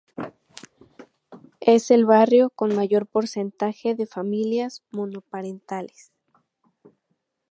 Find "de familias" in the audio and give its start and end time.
3.93-4.81